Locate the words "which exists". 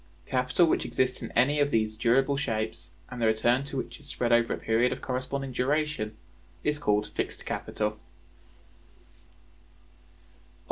0.65-1.21